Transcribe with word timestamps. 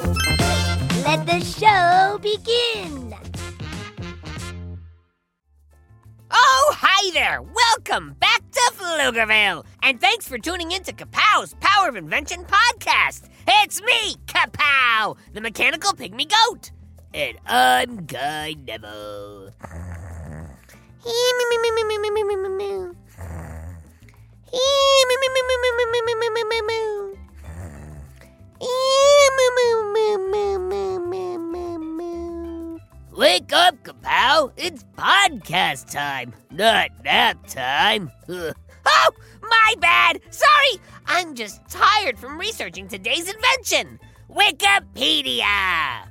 Let 0.00 1.26
the 1.26 1.40
show 1.40 2.18
begin. 2.22 3.14
Oh, 6.30 6.74
hi 6.76 7.10
there. 7.12 7.42
Welcome 7.42 8.16
back 8.18 8.42
to 8.50 8.72
Pflugerville. 8.76 9.66
And 9.82 10.00
thanks 10.00 10.26
for 10.26 10.38
tuning 10.38 10.72
in 10.72 10.84
to 10.84 10.92
Kapow's 10.92 11.54
Power 11.60 11.88
of 11.88 11.96
Invention 11.96 12.44
podcast. 12.44 13.28
It's 13.46 13.82
me, 13.82 14.16
Kapow, 14.26 15.18
the 15.34 15.40
mechanical 15.42 15.92
pygmy 15.92 16.30
goat. 16.30 16.70
And 17.12 17.36
I'm 17.46 18.06
Guy 18.06 18.54
Neville. 18.66 19.50
Podcast 35.40 35.90
time, 35.90 36.32
not 36.50 36.90
nap 37.04 37.46
time. 37.46 38.10
Oh, 38.92 39.10
my 39.42 39.74
bad. 39.78 40.20
Sorry. 40.30 40.82
I'm 41.06 41.34
just 41.34 41.60
tired 41.68 42.18
from 42.18 42.38
researching 42.38 42.88
today's 42.88 43.30
invention 43.32 44.00
Wikipedia. 44.30 46.06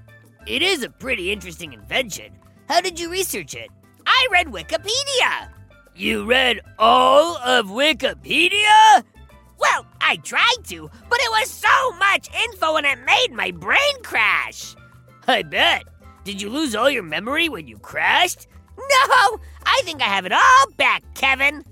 It 0.46 0.62
is 0.62 0.84
a 0.84 0.90
pretty 0.90 1.32
interesting 1.32 1.74
invention. 1.74 2.32
How 2.68 2.80
did 2.80 3.00
you 3.00 3.10
research 3.12 3.56
it? 3.56 3.70
I 4.06 4.28
read 4.32 4.48
Wikipedia. 4.48 5.50
You 5.96 6.26
read 6.26 6.62
all 6.78 7.38
of 7.38 7.66
Wikipedia? 7.66 9.04
Well, 9.58 9.86
I 10.00 10.18
tried 10.18 10.64
to, 10.68 10.92
but 11.10 11.20
it 11.20 11.32
was 11.32 11.50
so 11.50 11.92
much 11.98 12.30
info 12.46 12.76
and 12.76 12.86
it 12.86 13.00
made 13.04 13.30
my 13.34 13.50
brain 13.50 14.04
crash. 14.04 14.76
I 15.28 15.42
bet. 15.42 15.86
Did 16.24 16.40
you 16.40 16.50
lose 16.50 16.76
all 16.76 16.90
your 16.90 17.04
memory 17.04 17.50
when 17.50 17.68
you 17.68 17.80
crashed? 17.80 18.48
No, 18.80 19.40
I 19.66 19.82
think 19.84 20.02
I 20.02 20.06
have 20.06 20.26
it 20.26 20.32
all 20.32 20.66
back, 20.78 21.04
Kevin. 21.14 21.64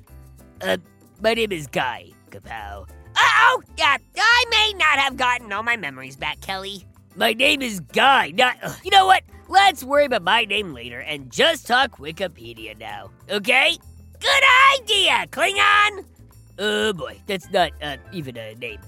Uh, 0.61 0.77
my 1.22 1.33
name 1.33 1.52
is 1.52 1.67
Guy, 1.67 2.11
Kapow. 2.30 2.88
Uh-oh, 3.16 3.63
yeah, 3.77 3.97
I 4.17 4.45
may 4.50 4.73
not 4.77 5.00
have 5.00 5.17
gotten 5.17 5.52
all 5.52 5.63
my 5.63 5.78
memories 5.78 6.16
back, 6.16 6.39
Kelly. 6.41 6.85
My 7.16 7.33
name 7.33 7.61
is 7.61 7.80
Guy, 7.80 8.31
not... 8.31 8.58
ugh, 8.61 8.78
you 8.83 8.91
know 8.91 9.05
what? 9.05 9.23
Let's 9.50 9.83
worry 9.83 10.05
about 10.05 10.23
my 10.23 10.45
name 10.45 10.73
later 10.73 11.00
and 11.00 11.31
just 11.31 11.66
talk 11.66 11.97
Wikipedia 11.97 12.78
now, 12.78 13.09
okay? 13.30 13.78
Good 14.19 14.44
idea, 14.80 15.25
Klingon! 15.31 16.05
Oh 16.59 16.94
boy, 16.94 17.19
that's 17.28 17.50
not 17.52 17.72
uh, 17.81 17.97
even 18.11 18.35
a 18.38 18.53
name. 18.55 18.80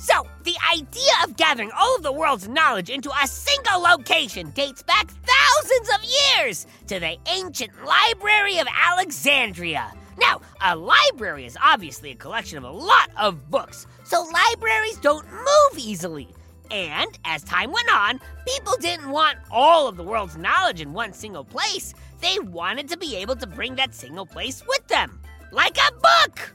So, 0.00 0.26
the 0.44 0.56
idea 0.72 1.12
of 1.22 1.36
gathering 1.36 1.70
all 1.78 1.94
of 1.94 2.02
the 2.02 2.10
world's 2.10 2.48
knowledge 2.48 2.88
into 2.88 3.10
a 3.22 3.26
single 3.26 3.82
location 3.82 4.48
dates 4.52 4.82
back 4.82 5.10
thousands 5.10 5.90
of 5.90 6.10
years 6.38 6.66
to 6.86 6.98
the 6.98 7.18
ancient 7.28 7.72
Library 7.84 8.56
of 8.60 8.66
Alexandria. 8.66 9.92
Now, 10.18 10.40
a 10.62 10.74
library 10.74 11.44
is 11.44 11.58
obviously 11.62 12.12
a 12.12 12.14
collection 12.14 12.56
of 12.56 12.64
a 12.64 12.70
lot 12.70 13.10
of 13.18 13.50
books, 13.50 13.86
so 14.04 14.22
libraries 14.22 14.96
don't 15.02 15.30
move 15.30 15.78
easily. 15.78 16.28
And 16.70 17.18
as 17.26 17.42
time 17.42 17.70
went 17.70 17.94
on, 17.94 18.20
people 18.46 18.76
didn't 18.80 19.10
want 19.10 19.36
all 19.50 19.86
of 19.86 19.98
the 19.98 20.02
world's 20.02 20.38
knowledge 20.38 20.80
in 20.80 20.94
one 20.94 21.12
single 21.12 21.44
place. 21.44 21.92
They 22.22 22.38
wanted 22.38 22.88
to 22.88 22.96
be 22.96 23.16
able 23.16 23.36
to 23.36 23.46
bring 23.46 23.74
that 23.74 23.94
single 23.94 24.24
place 24.24 24.64
with 24.66 24.86
them, 24.86 25.20
like 25.52 25.76
a 25.76 25.92
book. 25.92 26.54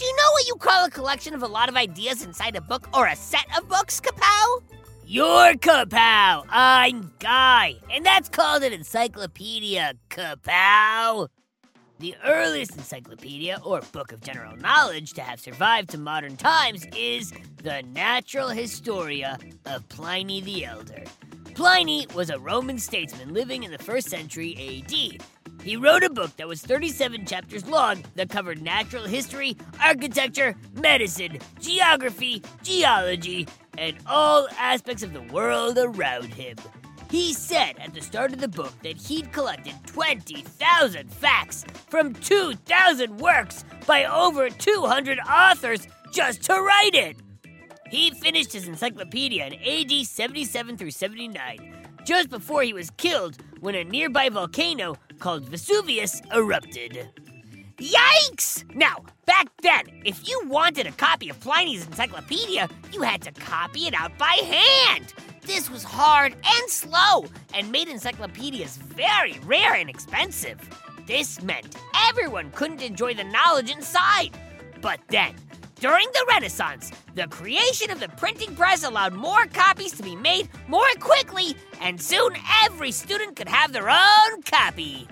Do 0.00 0.06
you 0.06 0.16
know 0.16 0.30
what 0.32 0.46
you 0.48 0.54
call 0.54 0.86
a 0.86 0.90
collection 0.90 1.34
of 1.34 1.42
a 1.42 1.46
lot 1.46 1.68
of 1.68 1.76
ideas 1.76 2.22
inside 2.22 2.56
a 2.56 2.62
book 2.62 2.88
or 2.96 3.06
a 3.06 3.14
set 3.14 3.44
of 3.58 3.68
books, 3.68 4.00
Kapow? 4.00 4.62
You're 5.04 5.52
Kapow. 5.56 6.46
I'm 6.48 7.12
Guy. 7.18 7.74
And 7.92 8.06
that's 8.06 8.30
called 8.30 8.62
an 8.62 8.72
encyclopedia, 8.72 9.92
Kapow. 10.08 11.28
The 11.98 12.14
earliest 12.24 12.78
encyclopedia, 12.78 13.60
or 13.62 13.82
book 13.92 14.12
of 14.12 14.22
general 14.22 14.56
knowledge, 14.56 15.12
to 15.12 15.20
have 15.20 15.38
survived 15.38 15.90
to 15.90 15.98
modern 15.98 16.38
times 16.38 16.86
is 16.96 17.34
the 17.62 17.82
Naturalis 17.82 18.56
Historia 18.56 19.38
of 19.66 19.86
Pliny 19.90 20.40
the 20.40 20.64
Elder. 20.64 21.04
Pliny 21.54 22.06
was 22.14 22.30
a 22.30 22.38
Roman 22.38 22.78
statesman 22.78 23.34
living 23.34 23.64
in 23.64 23.70
the 23.70 23.76
first 23.76 24.08
century 24.08 24.82
AD. 24.82 25.22
He 25.62 25.76
wrote 25.76 26.02
a 26.02 26.10
book 26.10 26.34
that 26.36 26.48
was 26.48 26.62
37 26.62 27.26
chapters 27.26 27.66
long 27.66 28.02
that 28.14 28.30
covered 28.30 28.62
natural 28.62 29.04
history, 29.04 29.56
architecture, 29.82 30.56
medicine, 30.74 31.38
geography, 31.60 32.42
geology, 32.62 33.46
and 33.76 33.96
all 34.06 34.48
aspects 34.58 35.02
of 35.02 35.12
the 35.12 35.22
world 35.32 35.76
around 35.76 36.32
him. 36.32 36.56
He 37.10 37.34
said 37.34 37.74
at 37.78 37.92
the 37.92 38.00
start 38.00 38.32
of 38.32 38.40
the 38.40 38.48
book 38.48 38.72
that 38.82 38.96
he'd 38.96 39.32
collected 39.32 39.74
20,000 39.86 41.12
facts 41.12 41.64
from 41.88 42.14
2,000 42.14 43.18
works 43.18 43.64
by 43.86 44.04
over 44.04 44.48
200 44.48 45.18
authors 45.20 45.86
just 46.12 46.42
to 46.44 46.54
write 46.54 46.94
it. 46.94 47.16
He 47.90 48.12
finished 48.12 48.52
his 48.52 48.68
encyclopedia 48.68 49.46
in 49.46 49.54
AD 49.54 50.06
77 50.06 50.76
through 50.76 50.92
79, 50.92 51.74
just 52.04 52.30
before 52.30 52.62
he 52.62 52.72
was 52.72 52.90
killed 52.90 53.36
when 53.60 53.74
a 53.74 53.84
nearby 53.84 54.28
volcano 54.28 54.96
called 55.20 55.44
Vesuvius 55.44 56.20
erupted. 56.34 57.08
Yikes! 57.76 58.64
Now, 58.74 59.04
back 59.26 59.46
then, 59.62 59.84
if 60.04 60.28
you 60.28 60.42
wanted 60.46 60.86
a 60.86 60.92
copy 60.92 61.28
of 61.28 61.38
Pliny's 61.40 61.86
encyclopedia, 61.86 62.68
you 62.92 63.02
had 63.02 63.22
to 63.22 63.32
copy 63.32 63.86
it 63.86 63.94
out 63.94 64.16
by 64.18 64.34
hand. 64.44 65.14
This 65.42 65.70
was 65.70 65.82
hard 65.82 66.32
and 66.32 66.70
slow 66.70 67.26
and 67.54 67.70
made 67.72 67.88
encyclopedias 67.88 68.76
very 68.76 69.38
rare 69.44 69.74
and 69.74 69.88
expensive. 69.88 70.58
This 71.06 71.42
meant 71.42 71.76
everyone 72.08 72.50
couldn't 72.52 72.82
enjoy 72.82 73.14
the 73.14 73.24
knowledge 73.24 73.70
inside. 73.70 74.30
But 74.80 75.00
then, 75.08 75.34
during 75.80 76.06
the 76.12 76.26
Renaissance, 76.28 76.92
the 77.14 77.26
creation 77.28 77.90
of 77.90 78.00
the 78.00 78.08
printing 78.08 78.54
press 78.54 78.84
allowed 78.84 79.14
more 79.14 79.46
copies 79.46 79.92
to 79.92 80.02
be 80.02 80.16
made 80.16 80.48
more 80.68 80.88
quickly, 81.00 81.56
and 81.80 82.00
soon 82.00 82.32
every 82.64 82.92
student 82.92 83.36
could 83.36 83.48
have 83.48 83.72
their 83.72 83.90
own 83.90 84.42
copy. 84.42 85.08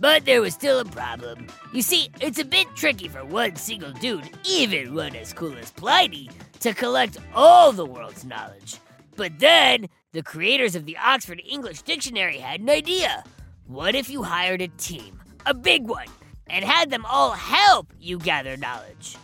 But 0.00 0.24
there 0.24 0.42
was 0.42 0.54
still 0.54 0.80
a 0.80 0.84
problem. 0.84 1.46
You 1.72 1.80
see, 1.80 2.10
it's 2.20 2.38
a 2.38 2.44
bit 2.44 2.66
tricky 2.74 3.08
for 3.08 3.24
one 3.24 3.56
single 3.56 3.92
dude, 3.92 4.28
even 4.44 4.94
one 4.94 5.14
as 5.14 5.32
cool 5.32 5.56
as 5.56 5.70
Pliny, 5.70 6.28
to 6.60 6.74
collect 6.74 7.18
all 7.34 7.72
the 7.72 7.86
world's 7.86 8.24
knowledge. 8.24 8.78
But 9.16 9.38
then, 9.38 9.88
the 10.12 10.22
creators 10.22 10.74
of 10.74 10.86
the 10.86 10.96
Oxford 10.96 11.40
English 11.48 11.82
Dictionary 11.82 12.38
had 12.38 12.60
an 12.60 12.70
idea. 12.70 13.22
What 13.66 13.94
if 13.94 14.10
you 14.10 14.22
hired 14.24 14.60
a 14.60 14.68
team, 14.68 15.20
a 15.46 15.54
big 15.54 15.86
one, 15.86 16.08
and 16.48 16.64
had 16.64 16.90
them 16.90 17.06
all 17.06 17.30
help 17.30 17.92
you 18.00 18.18
gather 18.18 18.56
knowledge? 18.56 19.16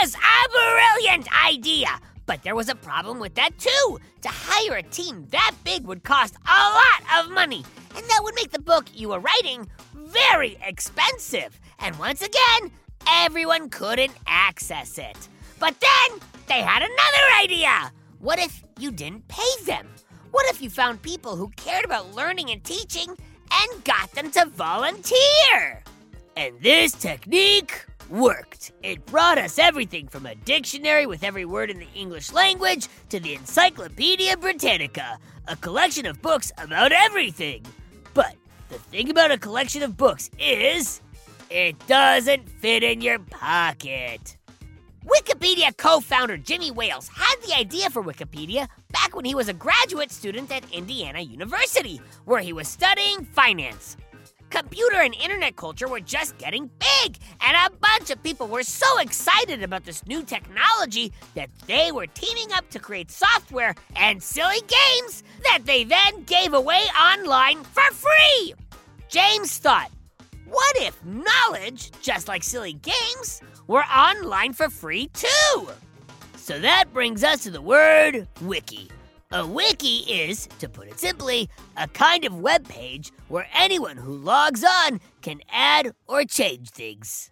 Was 0.00 0.14
a 0.14 0.48
brilliant 0.48 1.28
idea, 1.44 1.88
but 2.26 2.42
there 2.42 2.56
was 2.56 2.68
a 2.68 2.74
problem 2.74 3.20
with 3.20 3.34
that 3.34 3.56
too. 3.58 3.98
To 4.22 4.28
hire 4.28 4.78
a 4.78 4.82
team 4.82 5.26
that 5.30 5.54
big 5.64 5.86
would 5.86 6.02
cost 6.02 6.34
a 6.46 6.60
lot 6.80 7.24
of 7.24 7.30
money, 7.30 7.62
and 7.94 8.04
that 8.06 8.20
would 8.22 8.34
make 8.34 8.50
the 8.50 8.60
book 8.60 8.86
you 8.94 9.10
were 9.10 9.20
writing 9.20 9.68
very 9.94 10.56
expensive. 10.66 11.60
And 11.78 11.98
once 11.98 12.22
again, 12.22 12.72
everyone 13.06 13.68
couldn't 13.68 14.14
access 14.26 14.98
it. 14.98 15.28
But 15.58 15.76
then 15.78 16.20
they 16.48 16.62
had 16.62 16.82
another 16.82 17.42
idea. 17.42 17.92
What 18.18 18.38
if 18.38 18.64
you 18.78 18.90
didn't 18.90 19.28
pay 19.28 19.64
them? 19.64 19.86
What 20.30 20.46
if 20.48 20.62
you 20.62 20.70
found 20.70 21.02
people 21.02 21.36
who 21.36 21.48
cared 21.56 21.84
about 21.84 22.14
learning 22.14 22.50
and 22.50 22.64
teaching 22.64 23.14
and 23.52 23.84
got 23.84 24.10
them 24.12 24.30
to 24.32 24.46
volunteer? 24.46 25.84
And 26.36 26.58
this 26.60 26.92
technique 26.92 27.84
worked. 28.12 28.72
It 28.82 29.04
brought 29.06 29.38
us 29.38 29.58
everything 29.58 30.06
from 30.06 30.26
a 30.26 30.34
dictionary 30.34 31.06
with 31.06 31.24
every 31.24 31.46
word 31.46 31.70
in 31.70 31.78
the 31.78 31.88
English 31.94 32.30
language 32.30 32.86
to 33.08 33.18
the 33.18 33.34
Encyclopedia 33.34 34.36
Britannica, 34.36 35.18
a 35.48 35.56
collection 35.56 36.04
of 36.04 36.20
books 36.20 36.52
about 36.58 36.92
everything. 36.92 37.64
But 38.12 38.36
the 38.68 38.78
thing 38.78 39.10
about 39.10 39.30
a 39.30 39.38
collection 39.38 39.82
of 39.82 39.96
books 39.96 40.30
is 40.38 41.00
it 41.48 41.74
doesn't 41.86 42.48
fit 42.48 42.82
in 42.82 43.00
your 43.00 43.18
pocket. 43.18 44.36
Wikipedia 45.06 45.76
co 45.76 46.00
founder 46.00 46.36
Jimmy 46.36 46.70
Wales 46.70 47.08
had 47.08 47.34
the 47.46 47.56
idea 47.56 47.88
for 47.88 48.04
Wikipedia 48.04 48.68
back 48.92 49.16
when 49.16 49.24
he 49.24 49.34
was 49.34 49.48
a 49.48 49.54
graduate 49.54 50.12
student 50.12 50.52
at 50.52 50.70
Indiana 50.70 51.20
University, 51.20 52.00
where 52.26 52.40
he 52.40 52.52
was 52.52 52.68
studying 52.68 53.24
finance. 53.24 53.96
Computer 54.52 55.00
and 55.00 55.14
internet 55.14 55.56
culture 55.56 55.88
were 55.88 55.98
just 55.98 56.36
getting 56.36 56.70
big, 56.78 57.16
and 57.40 57.56
a 57.56 57.74
bunch 57.78 58.10
of 58.10 58.22
people 58.22 58.46
were 58.46 58.62
so 58.62 58.98
excited 58.98 59.62
about 59.62 59.86
this 59.86 60.06
new 60.06 60.22
technology 60.22 61.10
that 61.34 61.48
they 61.66 61.90
were 61.90 62.06
teaming 62.08 62.52
up 62.52 62.68
to 62.68 62.78
create 62.78 63.10
software 63.10 63.74
and 63.96 64.22
silly 64.22 64.60
games 64.60 65.22
that 65.44 65.60
they 65.64 65.84
then 65.84 66.24
gave 66.26 66.52
away 66.52 66.82
online 67.00 67.64
for 67.64 67.90
free. 67.94 68.52
James 69.08 69.56
thought, 69.56 69.90
what 70.44 70.76
if 70.76 71.02
knowledge, 71.02 71.90
just 72.02 72.28
like 72.28 72.42
silly 72.42 72.74
games, 72.74 73.40
were 73.68 73.84
online 73.84 74.52
for 74.52 74.68
free 74.68 75.06
too? 75.14 75.70
So 76.36 76.58
that 76.58 76.92
brings 76.92 77.24
us 77.24 77.44
to 77.44 77.50
the 77.50 77.62
word 77.62 78.28
wiki. 78.42 78.90
A 79.34 79.46
wiki 79.46 80.00
is, 80.00 80.46
to 80.58 80.68
put 80.68 80.88
it 80.88 81.00
simply, 81.00 81.48
a 81.78 81.88
kind 81.88 82.26
of 82.26 82.38
web 82.38 82.68
page 82.68 83.10
where 83.28 83.48
anyone 83.54 83.96
who 83.96 84.12
logs 84.12 84.62
on 84.62 85.00
can 85.22 85.40
add 85.50 85.92
or 86.06 86.24
change 86.24 86.68
things. 86.68 87.30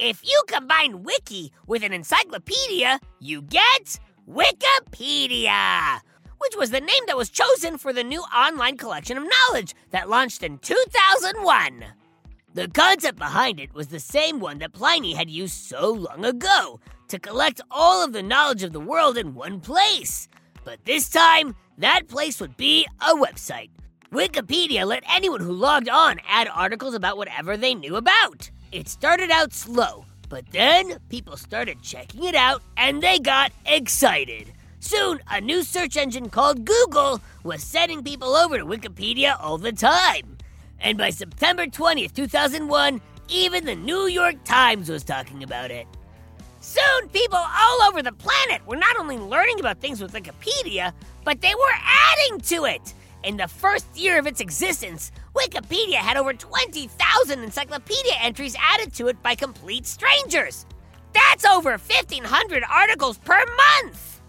If 0.00 0.24
you 0.24 0.42
combine 0.48 1.04
wiki 1.04 1.52
with 1.68 1.84
an 1.84 1.92
encyclopedia, 1.92 2.98
you 3.20 3.42
get 3.42 4.00
Wikipedia, 4.28 6.00
which 6.38 6.56
was 6.56 6.72
the 6.72 6.80
name 6.80 7.04
that 7.06 7.16
was 7.16 7.30
chosen 7.30 7.78
for 7.78 7.92
the 7.92 8.02
new 8.02 8.22
online 8.34 8.76
collection 8.76 9.16
of 9.16 9.22
knowledge 9.22 9.76
that 9.92 10.10
launched 10.10 10.42
in 10.42 10.58
2001. 10.58 11.84
The 12.54 12.66
concept 12.66 13.16
behind 13.16 13.60
it 13.60 13.72
was 13.74 13.86
the 13.86 14.00
same 14.00 14.40
one 14.40 14.58
that 14.58 14.72
Pliny 14.72 15.14
had 15.14 15.30
used 15.30 15.54
so 15.54 15.92
long 15.92 16.24
ago 16.24 16.80
to 17.06 17.20
collect 17.20 17.60
all 17.70 18.04
of 18.04 18.12
the 18.12 18.24
knowledge 18.24 18.64
of 18.64 18.72
the 18.72 18.80
world 18.80 19.16
in 19.16 19.36
one 19.36 19.60
place. 19.60 20.28
But 20.68 20.84
this 20.84 21.08
time, 21.08 21.56
that 21.78 22.08
place 22.08 22.42
would 22.42 22.54
be 22.58 22.86
a 23.00 23.14
website. 23.14 23.70
Wikipedia 24.12 24.84
let 24.84 25.02
anyone 25.08 25.40
who 25.40 25.50
logged 25.50 25.88
on 25.88 26.20
add 26.28 26.46
articles 26.54 26.92
about 26.92 27.16
whatever 27.16 27.56
they 27.56 27.74
knew 27.74 27.96
about. 27.96 28.50
It 28.70 28.86
started 28.86 29.30
out 29.30 29.54
slow, 29.54 30.04
but 30.28 30.44
then 30.50 30.98
people 31.08 31.38
started 31.38 31.80
checking 31.80 32.24
it 32.24 32.34
out 32.34 32.60
and 32.76 33.02
they 33.02 33.18
got 33.18 33.50
excited. 33.64 34.52
Soon, 34.80 35.20
a 35.30 35.40
new 35.40 35.62
search 35.62 35.96
engine 35.96 36.28
called 36.28 36.66
Google 36.66 37.22
was 37.44 37.62
sending 37.62 38.04
people 38.04 38.36
over 38.36 38.58
to 38.58 38.66
Wikipedia 38.66 39.38
all 39.40 39.56
the 39.56 39.72
time. 39.72 40.36
And 40.80 40.98
by 40.98 41.08
September 41.08 41.64
20th, 41.64 42.12
2001, 42.12 43.00
even 43.30 43.64
the 43.64 43.74
New 43.74 44.06
York 44.06 44.44
Times 44.44 44.90
was 44.90 45.02
talking 45.02 45.42
about 45.42 45.70
it. 45.70 45.86
Soon, 46.60 47.08
people 47.10 47.38
all 47.38 47.82
over 47.82 48.02
the 48.02 48.12
planet 48.12 48.66
were 48.66 48.76
not 48.76 48.96
only 48.96 49.16
learning 49.16 49.60
about 49.60 49.80
things 49.80 50.00
with 50.00 50.12
Wikipedia, 50.12 50.92
but 51.24 51.40
they 51.40 51.54
were 51.54 51.74
adding 51.82 52.40
to 52.40 52.64
it. 52.64 52.94
In 53.24 53.36
the 53.36 53.48
first 53.48 53.86
year 53.96 54.18
of 54.18 54.26
its 54.26 54.40
existence, 54.40 55.12
Wikipedia 55.34 55.96
had 55.96 56.16
over 56.16 56.32
20,000 56.32 57.42
encyclopedia 57.42 58.12
entries 58.20 58.56
added 58.60 58.92
to 58.94 59.08
it 59.08 59.22
by 59.22 59.34
complete 59.34 59.86
strangers. 59.86 60.66
That's 61.12 61.44
over 61.44 61.70
1,500 61.70 62.64
articles 62.70 63.18
per 63.18 63.38
month! 63.38 64.20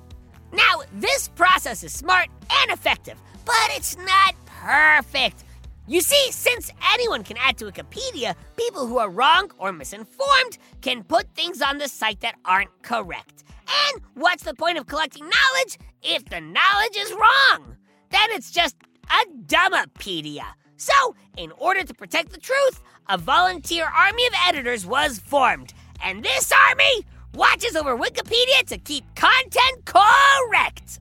Now, 0.51 0.81
this 0.93 1.27
process 1.29 1.83
is 1.83 1.93
smart 1.93 2.29
and 2.61 2.71
effective, 2.71 3.17
but 3.45 3.69
it's 3.71 3.97
not 3.97 4.35
perfect. 4.45 5.43
You 5.89 6.01
see, 6.01 6.31
since 6.31 6.69
anyone 6.93 7.23
can 7.23 7.37
add 7.37 7.57
to 7.57 7.65
Wikipedia, 7.65 8.35
people 8.55 8.85
who 8.85 8.99
are 8.99 9.09
wrong 9.09 9.49
or 9.57 9.73
misinformed 9.73 10.59
can 10.81 11.03
put 11.03 11.33
things 11.33 11.63
on 11.63 11.79
the 11.79 11.87
site 11.87 12.19
that 12.19 12.35
aren't 12.45 12.83
correct. 12.83 13.43
And 13.87 14.03
what's 14.13 14.43
the 14.43 14.53
point 14.53 14.77
of 14.77 14.85
collecting 14.85 15.23
knowledge 15.23 15.79
if 16.03 16.25
the 16.25 16.41
knowledge 16.41 16.95
is 16.95 17.11
wrong? 17.11 17.75
Then 18.11 18.29
it's 18.29 18.51
just 18.51 18.75
a 19.09 19.31
dummopedia. 19.47 20.43
So, 20.77 21.15
in 21.37 21.51
order 21.53 21.81
to 21.81 21.93
protect 21.95 22.33
the 22.33 22.39
truth, 22.39 22.83
a 23.07 23.17
volunteer 23.17 23.85
army 23.85 24.27
of 24.27 24.33
editors 24.47 24.85
was 24.85 25.17
formed. 25.17 25.73
And 26.03 26.23
this 26.23 26.51
army 26.69 27.03
watches 27.33 27.75
over 27.75 27.97
Wikipedia 27.97 28.63
to 28.67 28.77
keep 28.77 29.05
content 29.15 29.85
correct. 29.85 30.99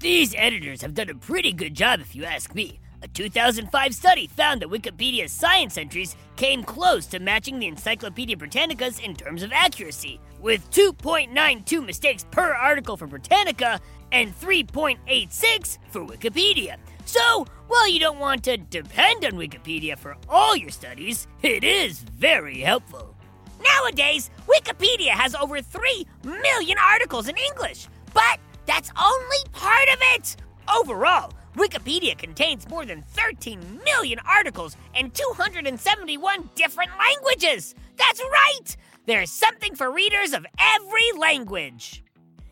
These 0.00 0.34
editors 0.38 0.80
have 0.80 0.94
done 0.94 1.10
a 1.10 1.14
pretty 1.14 1.52
good 1.52 1.74
job, 1.74 2.00
if 2.00 2.16
you 2.16 2.24
ask 2.24 2.54
me. 2.54 2.80
A 3.02 3.08
2005 3.08 3.94
study 3.94 4.28
found 4.28 4.62
that 4.62 4.68
Wikipedia's 4.68 5.32
science 5.32 5.76
entries 5.76 6.14
came 6.36 6.62
close 6.62 7.04
to 7.06 7.18
matching 7.18 7.58
the 7.58 7.66
Encyclopedia 7.66 8.36
Britannica's 8.36 9.00
in 9.00 9.16
terms 9.16 9.42
of 9.42 9.50
accuracy, 9.52 10.20
with 10.40 10.70
2.92 10.70 11.84
mistakes 11.84 12.24
per 12.30 12.54
article 12.54 12.96
for 12.96 13.08
Britannica 13.08 13.80
and 14.12 14.38
3.86 14.38 15.78
for 15.90 16.06
Wikipedia. 16.06 16.76
So, 17.04 17.44
while 17.66 17.88
you 17.88 17.98
don't 17.98 18.20
want 18.20 18.44
to 18.44 18.56
depend 18.56 19.24
on 19.24 19.32
Wikipedia 19.32 19.98
for 19.98 20.16
all 20.28 20.54
your 20.56 20.70
studies, 20.70 21.26
it 21.42 21.64
is 21.64 21.98
very 21.98 22.60
helpful. 22.60 23.16
Nowadays, 23.64 24.30
Wikipedia 24.46 25.10
has 25.10 25.34
over 25.34 25.60
3 25.60 26.06
million 26.22 26.78
articles 26.78 27.26
in 27.26 27.36
English, 27.36 27.88
but 28.14 28.38
that's 28.66 28.92
only 28.96 29.38
part 29.50 29.88
of 29.88 29.98
it. 30.14 30.36
Overall, 30.72 31.32
Wikipedia 31.56 32.16
contains 32.16 32.68
more 32.68 32.86
than 32.86 33.02
13 33.02 33.80
million 33.84 34.18
articles 34.26 34.76
in 34.94 35.10
271 35.10 36.50
different 36.54 36.90
languages. 36.98 37.74
That's 37.96 38.20
right! 38.20 38.76
There's 39.06 39.30
something 39.30 39.74
for 39.74 39.92
readers 39.92 40.32
of 40.32 40.46
every 40.58 41.18
language. 41.18 42.02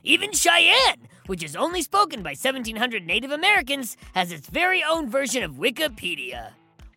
Even 0.02 0.32
Cheyenne, 0.32 1.08
which 1.26 1.42
is 1.42 1.56
only 1.56 1.82
spoken 1.82 2.22
by 2.22 2.30
1,700 2.30 3.06
Native 3.06 3.30
Americans, 3.30 3.96
has 4.14 4.32
its 4.32 4.48
very 4.48 4.82
own 4.82 5.08
version 5.08 5.42
of 5.42 5.52
Wikipedia. 5.52 6.50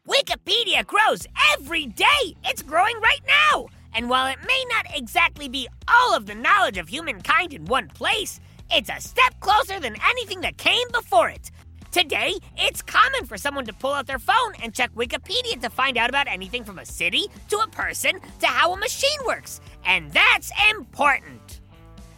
Wikipedia 0.07 0.85
grows 0.85 1.25
every 1.53 1.85
day! 1.85 2.35
It's 2.43 2.61
growing 2.61 2.99
right 3.01 3.21
now! 3.27 3.67
And 3.93 4.09
while 4.09 4.27
it 4.27 4.39
may 4.45 4.65
not 4.69 4.97
exactly 4.97 5.47
be 5.47 5.69
all 5.87 6.15
of 6.15 6.25
the 6.25 6.35
knowledge 6.35 6.77
of 6.77 6.89
humankind 6.89 7.53
in 7.53 7.63
one 7.65 7.87
place, 7.89 8.39
it's 8.71 8.89
a 8.89 8.99
step 8.99 9.39
closer 9.39 9.79
than 9.79 9.95
anything 10.03 10.41
that 10.41 10.57
came 10.57 10.87
before 10.91 11.29
it. 11.29 11.51
Today, 11.93 12.33
it's 12.57 12.81
common 12.81 13.27
for 13.27 13.37
someone 13.37 13.65
to 13.65 13.73
pull 13.73 13.93
out 13.93 14.07
their 14.07 14.17
phone 14.17 14.53
and 14.63 14.73
check 14.73 14.91
Wikipedia 14.95 15.61
to 15.61 15.69
find 15.69 15.95
out 15.95 16.09
about 16.09 16.27
anything 16.27 16.63
from 16.63 16.79
a 16.79 16.85
city 16.87 17.27
to 17.49 17.59
a 17.59 17.67
person 17.67 18.19
to 18.39 18.47
how 18.47 18.73
a 18.73 18.77
machine 18.77 19.19
works. 19.27 19.61
And 19.85 20.11
that's 20.11 20.51
important. 20.71 21.61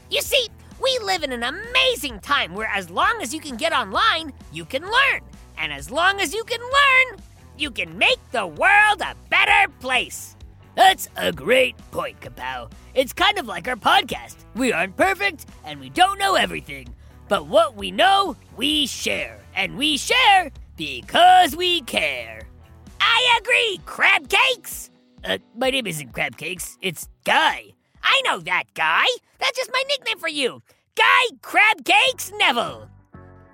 You 0.09 0.21
see, 0.21 0.47
we 0.81 0.97
live 1.03 1.23
in 1.23 1.33
an 1.33 1.43
amazing 1.43 2.21
time 2.21 2.53
where 2.53 2.69
as 2.73 2.89
long 2.89 3.19
as 3.21 3.33
you 3.33 3.41
can 3.41 3.57
get 3.57 3.73
online, 3.73 4.31
you 4.53 4.63
can 4.63 4.81
learn. 4.81 5.19
And 5.57 5.73
as 5.73 5.91
long 5.91 6.21
as 6.21 6.33
you 6.33 6.45
can 6.45 6.61
learn, 6.61 7.19
you 7.57 7.69
can 7.69 7.97
make 7.97 8.19
the 8.31 8.47
world 8.47 9.01
a 9.01 9.13
better 9.29 9.69
place. 9.81 10.37
That's 10.75 11.09
a 11.17 11.33
great 11.33 11.75
point, 11.91 12.21
Kapow. 12.21 12.71
It's 12.93 13.11
kind 13.11 13.37
of 13.37 13.45
like 13.45 13.67
our 13.67 13.75
podcast. 13.75 14.37
We 14.55 14.71
aren't 14.71 14.95
perfect 14.95 15.47
and 15.65 15.81
we 15.81 15.89
don't 15.89 16.17
know 16.17 16.35
everything. 16.35 16.95
But 17.27 17.47
what 17.47 17.75
we 17.75 17.91
know, 17.91 18.37
we 18.55 18.87
share. 18.87 19.44
And 19.55 19.77
we 19.77 19.97
share 19.97 20.51
because 20.75 21.55
we 21.55 21.81
care. 21.81 22.41
I 22.99 23.39
agree, 23.41 23.79
crab 23.85 24.27
cakes! 24.29 24.89
Uh, 25.23 25.39
my 25.57 25.71
name 25.71 25.87
isn't 25.87 26.13
Crab 26.13 26.37
Cakes, 26.37 26.77
it's 26.81 27.09
Guy. 27.23 27.73
I 28.03 28.21
know 28.25 28.39
that, 28.41 28.65
Guy. 28.75 29.05
That's 29.39 29.57
just 29.57 29.71
my 29.73 29.83
nickname 29.87 30.19
for 30.19 30.27
you. 30.27 30.61
Guy 30.95 31.35
Crab 31.41 31.83
Cakes 31.83 32.31
Neville. 32.37 32.89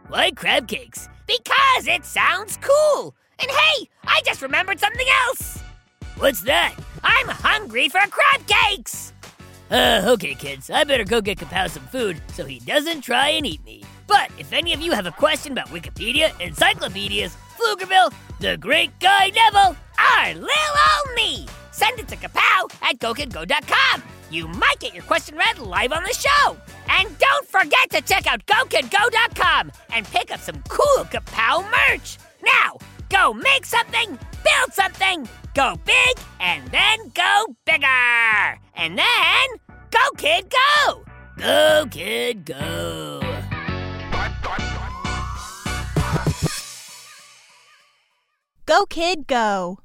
Why 0.10 0.32
Crab 0.32 0.68
Cakes? 0.68 1.08
Because 1.28 1.88
it 1.88 2.04
sounds 2.04 2.58
cool. 2.58 3.16
And 3.40 3.50
hey, 3.50 3.88
I 4.04 4.22
just 4.26 4.42
remembered 4.42 4.80
something 4.80 5.08
else. 5.28 5.60
What's 6.18 6.42
that? 6.42 6.76
I'm 7.04 7.30
hungry 7.30 7.88
for 7.88 8.02
crab 8.10 8.46
cakes! 8.48 9.14
Uh, 9.72 10.04
okay, 10.06 10.36
kids, 10.36 10.70
I 10.70 10.84
better 10.84 11.06
go 11.06 11.22
get 11.22 11.38
Kapow 11.38 11.70
some 11.70 11.88
food 11.88 12.22
so 12.34 12.46
he 12.46 12.60
doesn't 12.60 13.02
try 13.02 13.30
and 13.30 13.46
eat 13.46 13.64
me. 13.64 13.84
But 14.12 14.30
if 14.38 14.52
any 14.52 14.74
of 14.74 14.82
you 14.82 14.92
have 14.92 15.06
a 15.06 15.12
question 15.12 15.54
about 15.54 15.70
Wikipedia, 15.70 16.38
encyclopedias, 16.42 17.34
Pflugerville, 17.58 18.12
the 18.42 18.58
great 18.58 18.92
guy 19.00 19.30
Neville, 19.30 19.78
or 19.98 20.34
Lil 20.34 20.74
Ol' 20.90 21.14
Me, 21.16 21.48
send 21.72 21.98
it 21.98 22.10
to 22.10 22.18
kapow 22.18 22.70
at 22.84 23.00
gokidgo.com. 23.00 24.04
You 24.30 24.50
might 24.50 24.80
get 24.82 24.94
your 24.94 25.04
question 25.04 25.38
read 25.38 25.60
live 25.60 25.94
on 25.94 26.04
the 26.04 26.14
show. 26.14 26.58
And 26.90 27.18
don't 27.20 27.48
forget 27.48 27.90
to 27.92 28.02
check 28.02 28.28
out 28.28 28.46
gokidgo.com 28.48 29.72
and 29.94 30.06
pick 30.06 30.30
up 30.30 30.42
some 30.42 30.62
cool 30.68 31.06
Kapow 31.06 31.64
merch. 31.72 32.18
Now, 32.44 32.80
go 33.08 33.34
make 33.34 33.66
something, 33.66 34.10
build 34.10 34.74
something, 34.74 35.28
go 35.54 35.78
big, 35.86 36.18
and 36.42 36.68
then 36.68 37.12
go 37.16 37.46
bigger. 37.66 38.60
And 38.76 38.98
then, 38.98 39.48
go 39.90 40.12
kid 40.18 40.52
go! 40.52 41.06
Go 41.38 41.88
kid 41.90 42.44
go! 42.44 43.31
Go, 48.72 48.86
kid, 48.86 49.28
go. 49.28 49.80